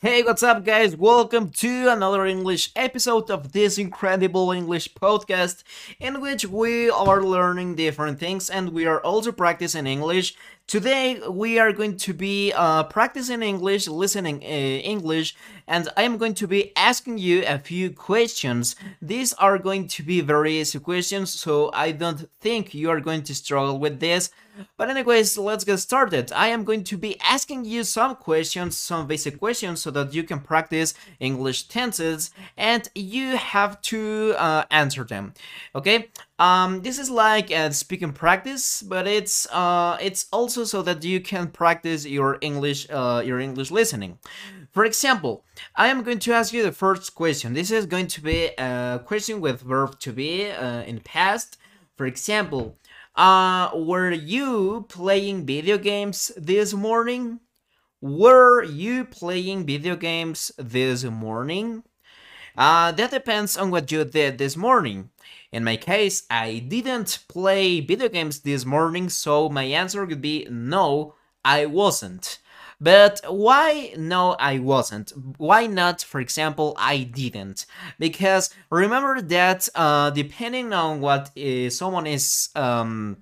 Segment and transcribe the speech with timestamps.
[0.00, 0.96] Hey, what's up, guys?
[0.96, 5.62] Welcome to another English episode of this incredible English podcast
[5.98, 10.34] in which we are learning different things and we are also practicing English.
[10.66, 15.36] Today, we are going to be uh, practicing English, listening uh, English,
[15.68, 18.74] and I am going to be asking you a few questions.
[19.00, 23.24] These are going to be very easy questions, so I don't think you are going
[23.24, 24.30] to struggle with this.
[24.78, 26.32] But anyways, let's get started.
[26.32, 30.22] I am going to be asking you some questions, some basic questions, so that you
[30.22, 35.34] can practice English tenses, and you have to uh, answer them.
[35.74, 36.08] Okay?
[36.38, 41.20] Um, this is like a speaking practice, but it's uh, it's also so that you
[41.20, 44.18] can practice your English uh, your English listening.
[44.72, 45.44] For example,
[45.76, 47.54] I am going to ask you the first question.
[47.54, 51.56] This is going to be a question with verb to be uh, in the past.
[51.96, 52.76] For example,
[53.14, 57.38] uh, were you playing video games this morning?
[58.00, 61.84] Were you playing video games this morning?
[62.56, 65.10] Uh, that depends on what you did this morning.
[65.54, 70.48] In my case, I didn't play video games this morning, so my answer would be
[70.50, 72.40] no, I wasn't.
[72.80, 75.12] But why no, I wasn't?
[75.36, 77.66] Why not, for example, I didn't?
[78.00, 83.18] Because remember that uh, depending on what uh, someone is, um,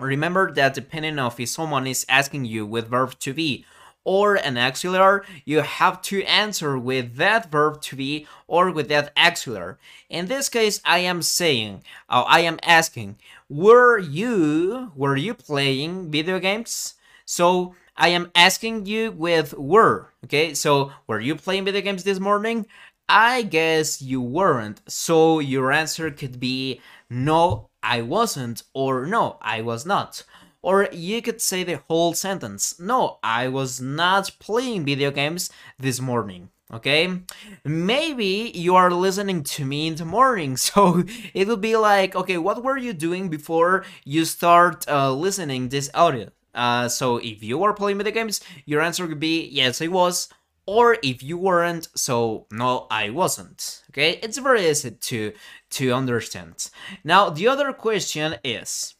[0.00, 3.66] remember that depending on if someone is asking you with verb to be
[4.04, 9.12] or an auxiliary, you have to answer with that verb to be or with that
[9.16, 9.76] auxiliary.
[10.08, 13.16] In this case, I am saying, uh, I am asking,
[13.48, 16.94] were you, were you playing video games?
[17.24, 20.54] So I am asking you with were, okay?
[20.54, 22.66] So were you playing video games this morning?
[23.08, 24.80] I guess you weren't.
[24.88, 30.24] So your answer could be no, I wasn't, or no, I was not.
[30.64, 32.80] Or you could say the whole sentence.
[32.80, 36.48] No, I was not playing video games this morning.
[36.72, 37.20] Okay?
[37.66, 41.04] Maybe you are listening to me in the morning, so
[41.34, 45.90] it will be like, okay, what were you doing before you start uh, listening this
[45.92, 46.30] audio?
[46.54, 50.30] Uh, so if you were playing video games, your answer would be yes, I was.
[50.66, 53.82] Or if you weren't, so no, I wasn't.
[53.90, 55.32] Okay, it's very easy to
[55.72, 56.70] to understand.
[57.04, 58.94] Now the other question is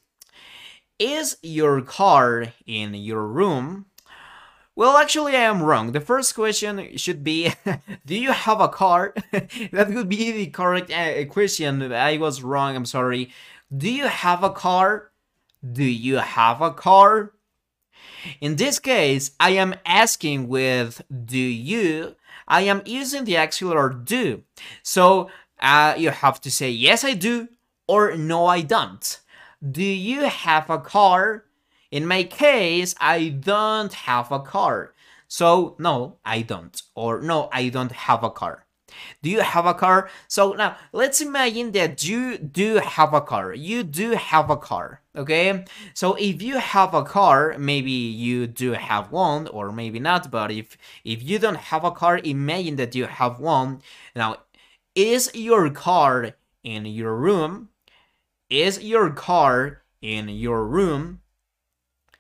[0.99, 3.87] is your car in your room?
[4.77, 5.93] Well, actually, I am wrong.
[5.93, 7.53] The first question should be
[8.07, 9.15] Do you have a car?
[9.73, 11.93] that would be the correct uh, question.
[11.93, 12.75] I was wrong.
[12.75, 13.31] I'm sorry.
[13.77, 15.11] Do you have a car?
[15.63, 17.33] Do you have a car?
[18.41, 22.17] In this case, I am asking with do you.
[22.49, 24.43] I am using the auxiliary do.
[24.83, 25.31] So
[25.61, 27.49] uh, you have to say yes, I do,
[27.87, 29.21] or no, I don't.
[29.69, 31.45] Do you have a car?
[31.91, 34.95] In my case, I don't have a car.
[35.29, 36.81] So, no, I don't.
[36.95, 38.67] Or, no, I don't have a car.
[39.23, 40.09] Do you have a car?
[40.29, 43.53] So now let's imagine that you do have a car.
[43.53, 45.01] You do have a car.
[45.17, 45.65] Okay.
[45.95, 50.31] So if you have a car, maybe you do have one, or maybe not.
[50.31, 53.83] But if if you don't have a car, imagine that you have one.
[54.15, 54.37] Now,
[54.95, 56.33] is your car
[56.63, 57.71] in your room?
[58.55, 61.23] Is your car in your room?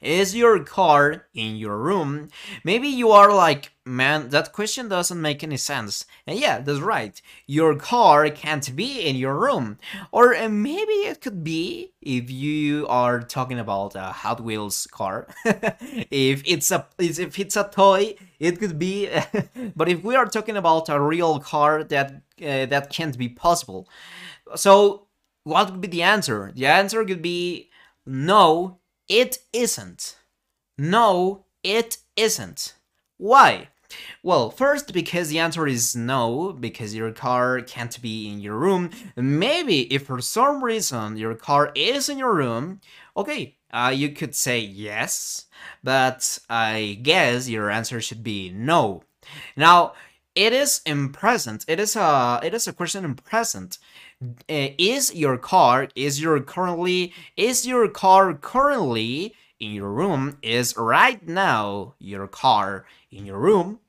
[0.00, 2.28] Is your car in your room?
[2.64, 6.06] Maybe you are like, man, that question doesn't make any sense.
[6.26, 7.22] And yeah, that's right.
[7.46, 9.78] Your car can't be in your room.
[10.10, 15.28] Or uh, maybe it could be if you are talking about a Hot Wheels car.
[15.44, 19.08] if it's a if it's a toy, it could be.
[19.76, 23.88] but if we are talking about a real car, that uh, that can't be possible.
[24.56, 25.06] So
[25.44, 26.52] what would be the answer?
[26.54, 27.70] The answer could be
[28.06, 28.78] no,
[29.08, 30.16] it isn't.
[30.76, 32.74] No, it isn't.
[33.16, 33.68] Why?
[34.22, 38.90] Well, first, because the answer is no, because your car can't be in your room.
[39.16, 42.80] Maybe if for some reason your car is in your room,
[43.16, 45.46] okay, uh, you could say yes,
[45.82, 49.02] but I guess your answer should be no.
[49.56, 49.92] Now,
[50.34, 51.64] it is in present.
[51.68, 53.78] It is a it is a question in present.
[54.22, 60.38] Uh, is your car is your currently is your car currently in your room?
[60.42, 63.80] Is right now your car in your room?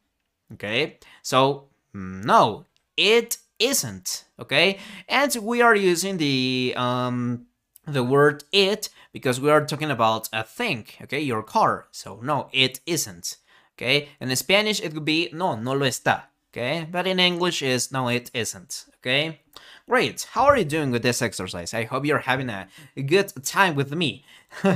[0.53, 2.65] Okay, so no,
[2.97, 4.25] it isn't.
[4.39, 7.45] Okay, and we are using the um
[7.87, 10.85] the word it because we are talking about a thing.
[11.03, 11.87] Okay, your car.
[11.91, 13.37] So no, it isn't.
[13.77, 16.23] Okay, in Spanish it would be no, no lo está.
[16.55, 18.85] Okay, but in English is no, it isn't.
[18.99, 19.41] Okay,
[19.89, 20.25] great.
[20.31, 21.73] How are you doing with this exercise?
[21.73, 24.23] I hope you're having a good time with me.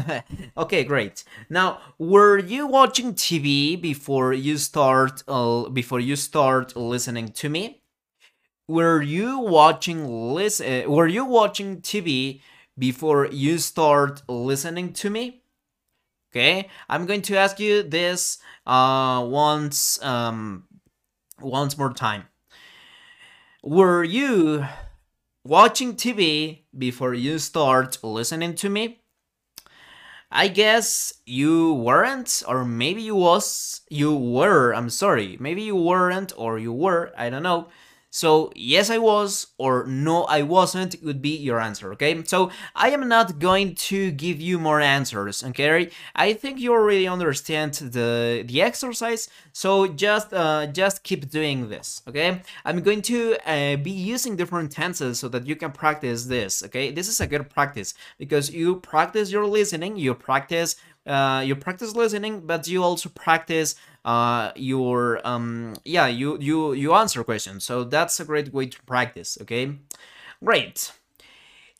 [0.57, 1.23] okay, great.
[1.49, 7.81] Now, were you watching TV before you start uh, before you start listening to me?
[8.67, 10.83] Were you watching listen?
[10.83, 12.41] Uh, were you watching TV
[12.77, 15.43] before you start listening to me?
[16.31, 18.37] Okay, I'm going to ask you this
[18.67, 20.65] uh, once um,
[21.41, 22.25] once more time.
[23.63, 24.65] Were you
[25.44, 29.00] watching TV before you start listening to me?
[30.31, 36.31] I guess you weren't, or maybe you was, you were, I'm sorry, maybe you weren't,
[36.38, 37.69] or you were, I don't know.
[38.11, 42.23] So yes, I was or no, I wasn't would be your answer, okay?
[42.23, 45.91] So I am not going to give you more answers, okay?
[46.15, 52.01] I think you already understand the the exercise, so just uh, just keep doing this,
[52.07, 52.41] okay?
[52.65, 56.91] I'm going to uh, be using different tenses so that you can practice this, okay?
[56.91, 61.95] This is a good practice because you practice your listening, you practice uh, you practice
[61.95, 63.75] listening, but you also practice
[64.06, 67.63] uh, your um, yeah you you you answer questions.
[67.63, 69.38] So that's a great way to practice.
[69.42, 69.78] Okay,
[70.44, 70.92] great.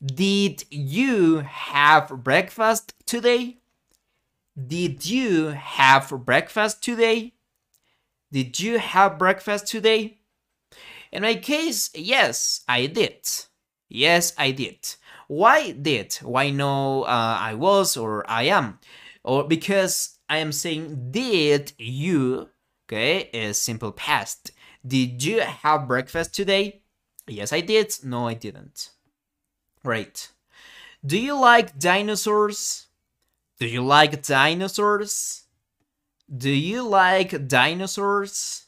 [0.04, 3.58] Did you have breakfast today?
[4.56, 7.34] Did you have breakfast today?
[8.32, 10.20] Did you have breakfast today?
[11.12, 13.28] In my case, yes, I did.
[13.90, 14.96] Yes, I did.
[15.28, 16.14] Why did?
[16.22, 18.80] Why no uh, I was or I am?
[19.24, 22.50] Or because I am saying did you,
[22.86, 24.52] okay, is simple past.
[24.86, 26.82] Did you have breakfast today?
[27.28, 27.92] Yes, I did.
[28.04, 28.92] No, I didn't.
[29.84, 30.30] Right.
[31.06, 32.88] Do you like dinosaurs?
[33.60, 35.44] Do you like dinosaurs?
[36.36, 38.66] Do you like dinosaurs?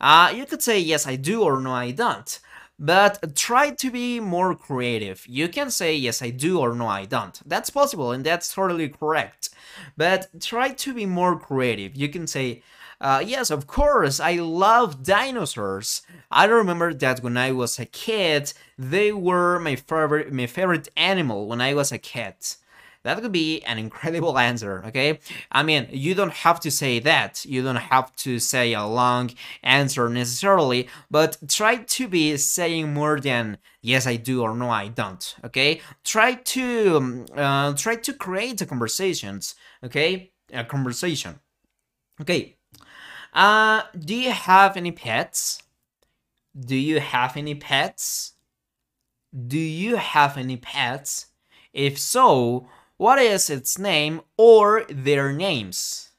[0.00, 2.38] Uh, you could say yes, I do, or no, I don't.
[2.78, 5.26] But try to be more creative.
[5.26, 7.40] You can say yes, I do, or no, I don't.
[7.46, 9.48] That's possible, and that's totally correct.
[9.96, 11.96] But try to be more creative.
[11.96, 12.62] You can say,
[13.00, 16.02] uh, yes, of course, I love dinosaurs.
[16.30, 21.46] I remember that when I was a kid, they were my favorite, my favorite animal
[21.46, 22.34] when I was a kid.
[23.06, 25.20] That could be an incredible answer, okay?
[25.52, 27.44] I mean, you don't have to say that.
[27.46, 29.30] You don't have to say a long
[29.62, 34.88] answer necessarily, but try to be saying more than yes I do or no I
[34.88, 35.80] don't, okay?
[36.02, 39.54] Try to um, uh, try to create a conversations,
[39.84, 40.32] okay?
[40.52, 41.38] A conversation.
[42.20, 42.56] Okay.
[43.32, 45.62] Uh, do you have any pets?
[46.58, 48.32] Do you have any pets?
[49.46, 51.26] Do you have any pets?
[51.72, 56.10] If so, what is its name or their names.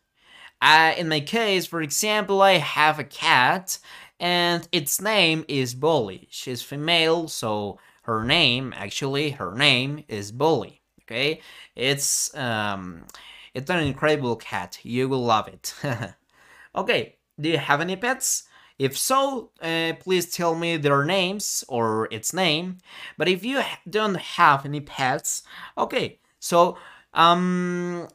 [0.61, 3.79] Uh, in my case, for example, I have a cat
[4.19, 6.27] and its name is Bully.
[6.31, 10.81] She's female, so her name, actually, her name is Bully.
[11.03, 11.41] Okay,
[11.75, 13.05] it's um,
[13.53, 14.79] it's an incredible cat.
[14.83, 15.73] You will love it.
[16.75, 18.43] okay, do you have any pets?
[18.77, 22.77] If so, uh, please tell me their names or its name.
[23.17, 25.43] But if you don't have any pets,
[25.77, 26.77] okay, so,
[27.13, 28.07] um,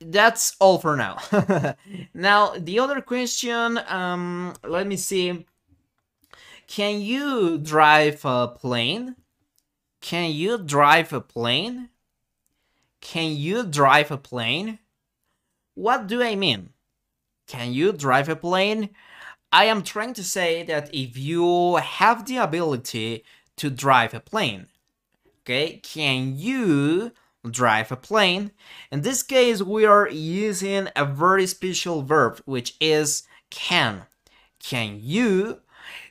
[0.00, 1.18] that's all for now.
[2.14, 5.46] now, the other question, um, let me see.
[6.66, 9.16] Can you drive a plane?
[10.00, 11.90] Can you drive a plane?
[13.00, 14.78] Can you drive a plane?
[15.74, 16.70] What do I mean?
[17.46, 18.90] Can you drive a plane?
[19.52, 23.24] I am trying to say that if you have the ability
[23.56, 24.68] to drive a plane,
[25.40, 27.12] okay, can you
[27.50, 28.52] drive a plane.
[28.90, 34.02] In this case, we are using a very special verb, which is can.
[34.58, 35.60] Can you?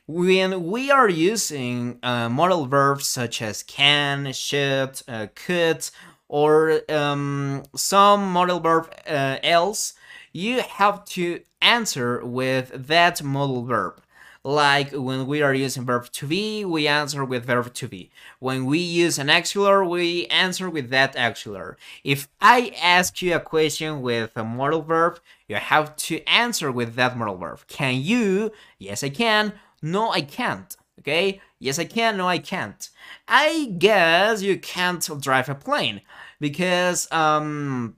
[0.07, 5.89] When we are using uh, modal verbs such as can, should, uh, could,
[6.27, 9.93] or um, some modal verb uh, else,
[10.33, 14.00] you have to answer with that modal verb.
[14.43, 18.09] Like when we are using verb to be, we answer with verb to be.
[18.39, 21.75] When we use an auxiliary, we answer with that auxiliary.
[22.03, 26.95] If I ask you a question with a modal verb, you have to answer with
[26.95, 27.59] that modal verb.
[27.67, 28.51] Can you?
[28.79, 29.53] Yes, I can.
[29.83, 30.75] No, I can't.
[30.99, 31.39] Okay?
[31.59, 32.17] Yes, I can.
[32.17, 32.89] No, I can't.
[33.27, 36.01] I guess you can't drive a plane
[36.39, 37.97] because, um,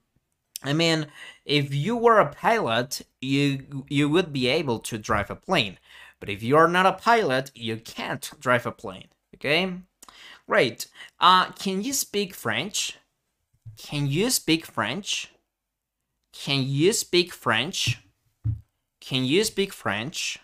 [0.61, 1.07] I mean,
[1.45, 5.77] if you were a pilot, you you would be able to drive a plane.
[6.23, 9.73] But if you're not a pilot, you can't drive a plane, okay?
[10.47, 10.87] Great.
[11.19, 12.97] Uh, can you speak French?
[13.75, 15.33] Can you speak French?
[16.31, 18.01] Can you speak French?
[19.01, 20.39] Can you speak French?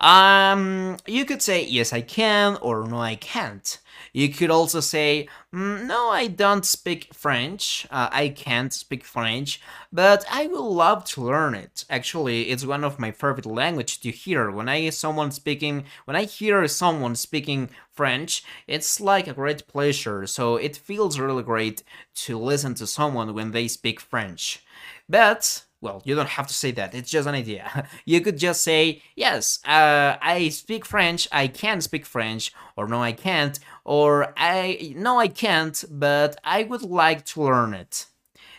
[0.00, 3.78] Um, you could say yes, I can, or no, I can't.
[4.12, 7.86] You could also say, mm, no, I don't speak French.
[7.90, 9.60] Uh, I can't speak French,
[9.92, 11.84] but I would love to learn it.
[11.90, 14.50] Actually, it's one of my favorite language to hear.
[14.50, 20.26] When I someone speaking, when I hear someone speaking French, it's like a great pleasure.
[20.26, 21.82] So it feels really great
[22.26, 24.64] to listen to someone when they speak French.
[25.08, 26.94] But well, you don't have to say that.
[26.94, 27.88] It's just an idea.
[28.04, 33.02] You could just say, yes, uh, I speak French, I can speak French, or no,
[33.02, 38.06] I can't, or I, no, I can't, but I would like to learn it.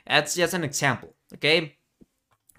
[0.08, 1.76] That's just an example, okay?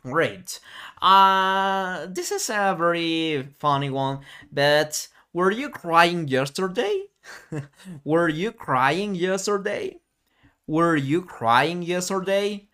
[0.02, 0.61] Great.
[1.00, 4.21] Uh, this is a very funny one,
[4.52, 7.07] but were you crying yesterday?
[8.04, 9.99] were you crying yesterday?
[10.66, 12.69] Were you crying yesterday?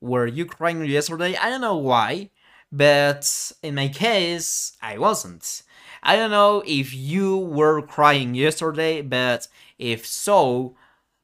[0.00, 1.36] Were you crying yesterday?
[1.36, 2.30] I don't know why,
[2.70, 5.62] but in my case, I wasn't.
[6.02, 10.76] I don't know if you were crying yesterday, but if so,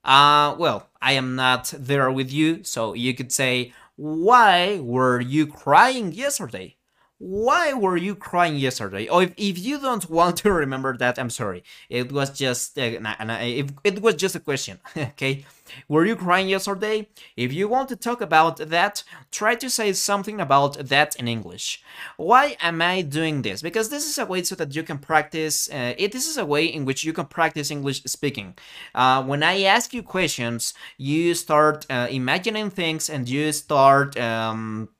[0.04, 5.46] uh, well, I am not there with you, so you could say, why were you
[5.46, 6.76] crying yesterday?
[7.24, 9.08] Why were you crying yesterday?
[9.08, 11.64] Or if, if you don't want to remember that, I'm sorry.
[11.88, 15.46] It was just uh, it, it was just a question, okay?
[15.88, 17.08] Were you crying yesterday?
[17.34, 19.02] If you want to talk about that,
[19.32, 21.82] try to say something about that in English.
[22.18, 23.62] Why am I doing this?
[23.62, 26.44] Because this is a way so that you can practice, uh, it, this is a
[26.44, 28.54] way in which you can practice English speaking.
[28.94, 34.90] Uh, when I ask you questions, you start uh, imagining things and you start um,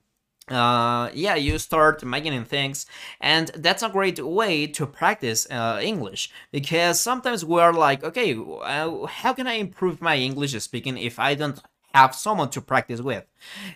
[0.47, 2.85] uh, yeah, you start imagining things,
[3.19, 9.05] and that's a great way to practice uh, English because sometimes we're like, okay, uh,
[9.07, 11.59] how can I improve my English speaking if I don't
[11.93, 13.25] have someone to practice with?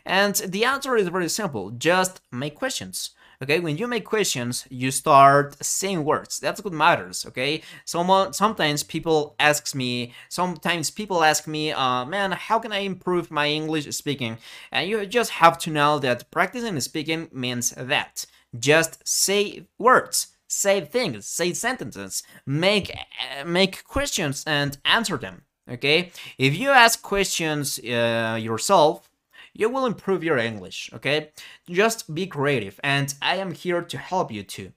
[0.05, 3.11] And the answer is very simple just make questions.
[3.41, 6.39] Okay, when you make questions, you start saying words.
[6.39, 7.25] That's what matters.
[7.25, 12.79] Okay, someone sometimes people asks me, sometimes people ask me, uh, man, how can I
[12.79, 14.37] improve my English speaking?
[14.71, 18.25] And you just have to know that practicing speaking means that
[18.59, 22.91] just say words say things, say sentences, make
[23.45, 25.43] make questions and answer them.
[25.69, 29.08] Okay, if you ask questions uh, yourself,
[29.59, 31.31] you will improve your English, okay?
[31.69, 34.71] Just be creative, and I am here to help you too.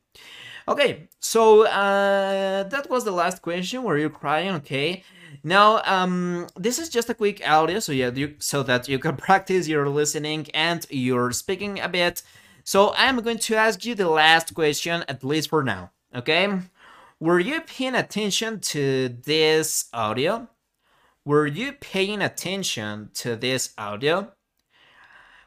[0.66, 3.82] Okay, so uh, that was the last question.
[3.84, 4.54] Were you crying?
[4.56, 5.04] Okay.
[5.42, 9.16] Now, um, this is just a quick audio, so yeah, you, so that you can
[9.28, 12.22] practice your listening and your speaking a bit.
[12.64, 15.90] So I'm going to ask you the last question, at least for now.
[16.14, 16.48] Okay.
[17.18, 20.48] Were you paying attention to this audio?
[21.24, 24.32] Were you paying attention to this audio?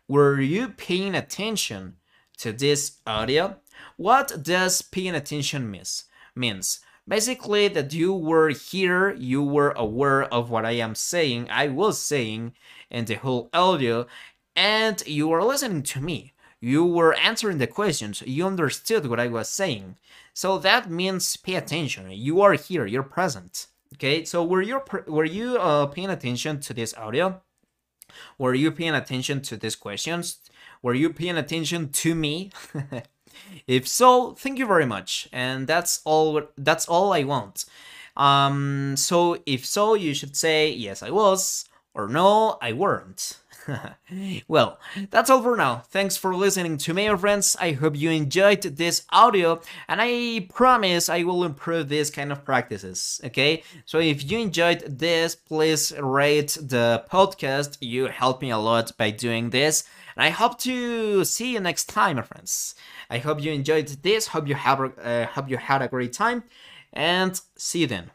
[0.08, 1.96] Were you paying attention
[2.38, 3.56] to this audio?
[3.98, 6.04] What does paying attention means?
[6.36, 11.70] Means basically that you were here, you were aware of what I am saying, I
[11.70, 12.54] was saying
[12.92, 14.06] in the whole audio,
[14.56, 16.34] and you were listening to me.
[16.60, 19.98] You were answering the questions, you understood what I was saying.
[20.36, 22.12] So that means pay attention.
[22.12, 23.68] You are here, you're present.
[23.96, 27.42] Okay, so were you were you uh, paying attention to this audio?
[28.38, 30.40] Were you paying attention to these questions?
[30.82, 32.52] Were you paying attention to me?
[33.68, 35.28] if so, thank you very much.
[35.32, 37.66] And that's all that's all I want.
[38.16, 43.40] Um so if so, you should say yes I was or no I weren't.
[44.48, 44.80] well,
[45.10, 45.84] that's all for now.
[45.90, 47.56] Thanks for listening to me, my friends.
[47.60, 52.46] I hope you enjoyed this audio, and I promise I will improve these kind of
[52.46, 53.64] practices, okay?
[53.86, 57.78] So if you enjoyed this, please rate the podcast.
[57.82, 59.84] You help me a lot by doing this.
[60.16, 62.76] And I hope to see you next time, my friends.
[63.10, 64.28] I hope you enjoyed this.
[64.28, 66.44] Hope you have uh, hope you had a great time,
[66.94, 68.15] and see you then.